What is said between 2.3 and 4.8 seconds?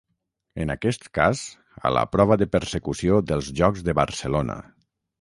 de Persecució dels Jocs de Barcelona.